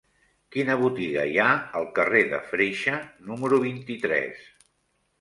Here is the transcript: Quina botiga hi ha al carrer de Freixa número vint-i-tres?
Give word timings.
Quina 0.53 0.77
botiga 0.79 1.25
hi 1.33 1.37
ha 1.43 1.51
al 1.81 1.87
carrer 2.01 2.23
de 2.33 2.41
Freixa 2.49 2.97
número 3.31 3.63
vint-i-tres? 3.71 4.47